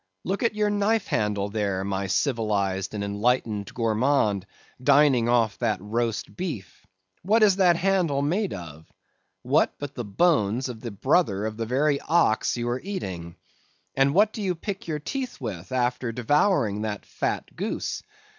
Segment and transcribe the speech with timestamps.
[0.23, 4.47] Look at your knife handle, there, my civilized and enlightened gourmand
[4.83, 6.87] dining off that roast beef,
[7.21, 11.99] what is that handle made of?—what but the bones of the brother of the very
[12.01, 13.35] ox you are eating?
[13.93, 18.01] And what do you pick your teeth with, after devouring that fat goose?